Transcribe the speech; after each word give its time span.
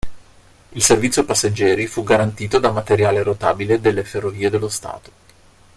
Il 0.69 0.81
servizio 0.81 1.25
passeggeri 1.25 1.85
fu 1.85 2.03
garantito 2.03 2.57
da 2.57 2.71
materiale 2.71 3.21
rotabile 3.21 3.79
delle 3.79 4.03
Ferrovie 4.03 4.49
dello 4.49 4.67
Stato. 4.67 5.11